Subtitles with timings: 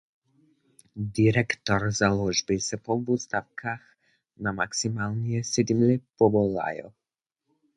[1.19, 3.83] Direktor Załožby se pó wustawkach
[4.37, 6.87] na maksimalnje sedym lět pówołajo.